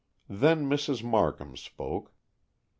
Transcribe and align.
Then 0.27 0.67
Mrs. 0.67 1.03
Markham 1.03 1.55
spoke. 1.55 2.11